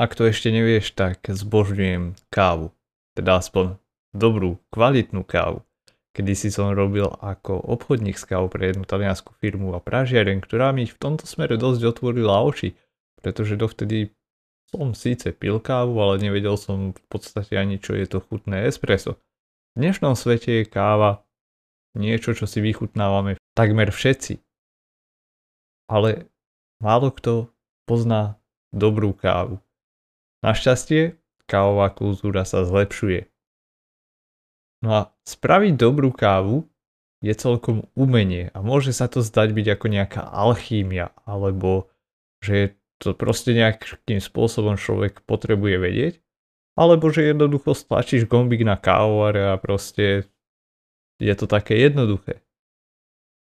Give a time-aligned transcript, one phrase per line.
[0.00, 2.72] Ak to ešte nevieš, tak zbožňujem kávu.
[3.12, 3.76] Teda aspoň
[4.16, 5.60] dobrú, kvalitnú kávu.
[6.16, 10.72] Kedy si som robil ako obchodník s kávou pre jednu taliansku firmu a pražiareň, ktorá
[10.72, 12.80] mi v tomto smere dosť otvorila oči,
[13.20, 14.08] pretože dovtedy
[14.72, 19.20] som síce pil kávu, ale nevedel som v podstate ani čo je to chutné espresso.
[19.76, 21.28] V dnešnom svete je káva
[21.92, 24.40] niečo, čo si vychutnávame takmer všetci.
[25.92, 26.24] Ale
[26.80, 27.52] málo kto
[27.84, 28.40] pozná
[28.72, 29.60] dobrú kávu.
[30.40, 33.28] Našťastie, kávová kultúra sa zlepšuje.
[34.80, 36.64] No a spraviť dobrú kávu
[37.20, 41.92] je celkom umenie a môže sa to zdať byť ako nejaká alchímia, alebo
[42.40, 42.66] že je
[42.96, 46.14] to proste nejakým spôsobom človek potrebuje vedieť,
[46.76, 50.28] alebo že jednoducho stlačíš gombík na kávovare a proste
[51.20, 52.40] je to také jednoduché.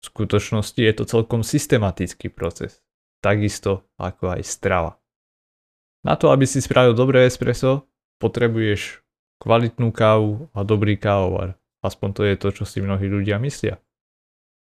[0.00, 2.80] V skutočnosti je to celkom systematický proces,
[3.20, 4.99] takisto ako aj strava.
[6.00, 7.84] Na to, aby si spravil dobré espresso,
[8.20, 9.04] potrebuješ
[9.40, 11.56] kvalitnú kávu a dobrý kávovar.
[11.80, 13.80] Aspoň to je to, čo si mnohí ľudia myslia.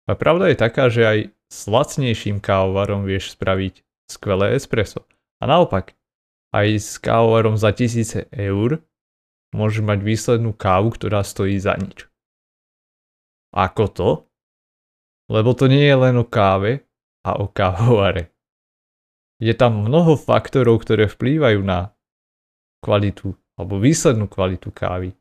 [0.09, 1.19] A pravda je taká, že aj
[1.53, 5.05] s lacnejším kávovarom vieš spraviť skvelé espresso.
[5.37, 5.93] A naopak,
[6.53, 8.81] aj s kávovarom za tisíce eur
[9.53, 12.09] môžeš mať výslednú kávu, ktorá stojí za nič.
[13.53, 14.09] Ako to?
[15.29, 16.81] Lebo to nie je len o káve
[17.21, 18.32] a o kávovare
[19.43, 21.91] je tam mnoho faktorov, ktoré vplývajú na
[22.79, 25.11] kvalitu alebo výslednú kvalitu kávy.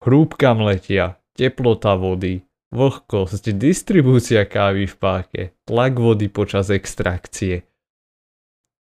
[0.00, 7.66] Hrúbka mletia, teplota vody, vlhkosť, distribúcia kávy v páke, tlak vody počas extrakcie.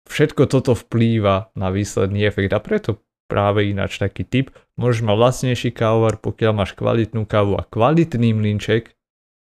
[0.09, 5.71] Všetko toto vplýva na výsledný efekt a preto práve ináč taký typ, môžeš mať vlastnejší
[5.73, 8.93] kávovar, pokiaľ máš kvalitnú kávu a kvalitný mlinček,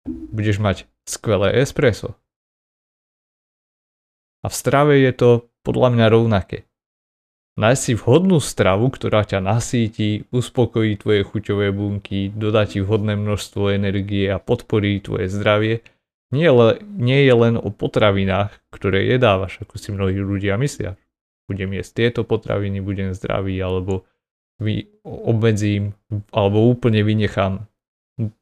[0.07, 2.19] budeš mať skvelé espresso.
[4.43, 5.29] A v strave je to
[5.67, 6.69] podľa mňa rovnaké.
[7.59, 13.75] Nájsť si vhodnú stravu, ktorá ťa nasíti, uspokojí tvoje chuťové bunky, dodá ti vhodné množstvo
[13.75, 15.83] energie a podporí tvoje zdravie,
[16.29, 20.93] nie, le, nie je len o potravinách, ktoré jedávaš, ako si mnohí ľudia myslia.
[21.49, 24.05] Budem jesť tieto potraviny, budem zdravý, alebo
[24.61, 25.97] vy, obmedzím,
[26.29, 27.65] alebo úplne vynechám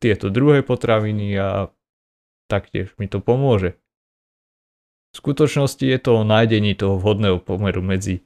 [0.04, 1.72] tieto druhé potraviny a
[2.52, 3.80] taktiež mi to pomôže.
[5.18, 8.22] V skutočnosti je to o nájdení toho vhodného pomeru medzi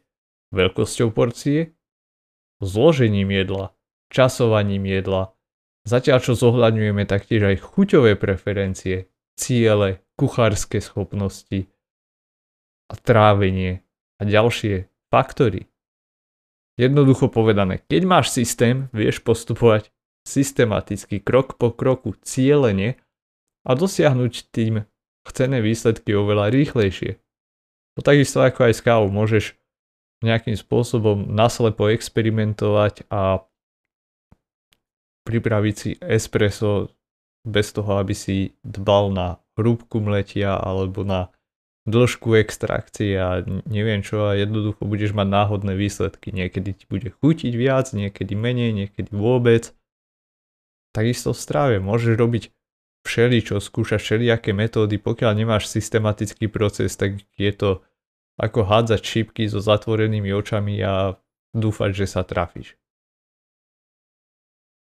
[0.52, 1.72] veľkosťou porcie,
[2.60, 3.72] zložením jedla,
[4.12, 5.32] časovaním jedla,
[5.88, 9.08] zatiaľ čo zohľadňujeme taktiež aj chuťové preferencie,
[9.40, 11.72] ciele, kuchárske schopnosti
[12.92, 13.88] a trávenie
[14.20, 15.72] a ďalšie faktory.
[16.76, 19.96] Jednoducho povedané, keď máš systém, vieš postupovať
[20.28, 23.00] systematicky, krok po kroku, cieľene
[23.64, 24.91] a dosiahnuť tým
[25.28, 27.18] chcené výsledky oveľa rýchlejšie.
[27.98, 29.58] No takisto ako aj s kávou môžeš
[30.22, 33.42] nejakým spôsobom naslepo experimentovať a
[35.26, 36.94] pripraviť si espresso
[37.42, 39.28] bez toho, aby si dbal na
[39.58, 41.34] hrúbku mletia alebo na
[41.90, 46.30] dĺžku extrakcie a neviem čo a jednoducho budeš mať náhodné výsledky.
[46.30, 49.74] Niekedy ti bude chutiť viac, niekedy menej, niekedy vôbec.
[50.94, 52.44] Takisto v strave môžeš robiť
[53.12, 57.84] všeličo, skúšaš všelijaké metódy, pokiaľ nemáš systematický proces, tak je to
[58.40, 61.20] ako hádzať šípky so zatvorenými očami a
[61.52, 62.80] dúfať, že sa trafíš.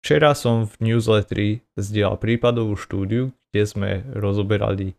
[0.05, 4.95] Včera som v newsletteri zdieľal prípadovú štúdiu, kde sme rozoberali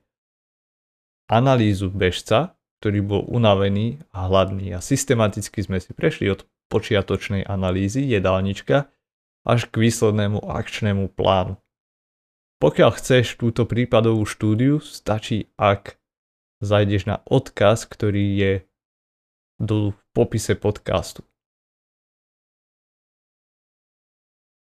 [1.30, 8.04] analýzu bežca, ktorý bol unavený a hladný a systematicky sme si prešli od počiatočnej analýzy
[8.04, 8.92] jedálnička
[9.46, 11.56] až k výslednému akčnému plánu.
[12.60, 15.96] Pokiaľ chceš túto prípadovú štúdiu, stačí ak
[16.60, 18.52] zajdeš na odkaz, ktorý je
[19.56, 21.24] dolu v popise podcastu.